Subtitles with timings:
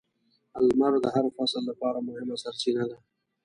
[0.67, 2.97] •لمر د هر فصل لپاره مهمه سرچینه ده.